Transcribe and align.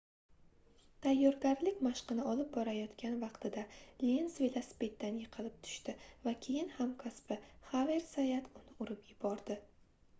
tayyorgarlik 1.05 1.81
mashqini 1.87 2.23
olib 2.29 2.47
borayotgan 2.55 3.19
vaqtida 3.23 3.65
lenz 4.05 4.39
velosipeddan 4.45 5.19
yiqilib 5.23 5.59
tushdi 5.67 5.95
va 6.23 6.33
keyin 6.47 6.71
hamkasbi 6.79 7.37
xaver 7.73 8.07
zayat 8.13 8.49
uni 8.63 8.75
urib 8.87 9.05
yubordi 9.13 9.59